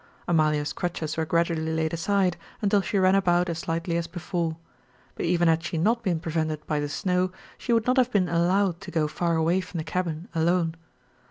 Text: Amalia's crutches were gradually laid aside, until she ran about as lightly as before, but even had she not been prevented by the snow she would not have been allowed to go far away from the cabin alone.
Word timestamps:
Amalia's 0.27 0.73
crutches 0.73 1.15
were 1.15 1.25
gradually 1.27 1.71
laid 1.75 1.93
aside, 1.93 2.35
until 2.59 2.81
she 2.81 2.97
ran 2.97 3.13
about 3.13 3.49
as 3.49 3.67
lightly 3.67 3.97
as 3.97 4.07
before, 4.07 4.57
but 5.13 5.27
even 5.27 5.47
had 5.47 5.61
she 5.63 5.77
not 5.77 6.01
been 6.01 6.19
prevented 6.19 6.65
by 6.65 6.79
the 6.79 6.89
snow 6.89 7.31
she 7.55 7.71
would 7.71 7.85
not 7.85 7.97
have 7.97 8.11
been 8.11 8.27
allowed 8.27 8.81
to 8.81 8.89
go 8.89 9.07
far 9.07 9.35
away 9.35 9.61
from 9.61 9.77
the 9.77 9.83
cabin 9.83 10.27
alone. 10.33 10.73